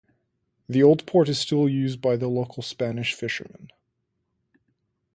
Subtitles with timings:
[0.67, 3.67] The old port is still used by the local Spanish fisherman.